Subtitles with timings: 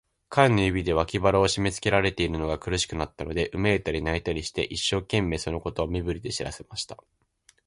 [0.29, 6.97] 彼の指で、脇腹をしめつけられているのが苦しくなったので、うめいたり、泣いたりして、一生懸命、そのことを身振りで知らせました。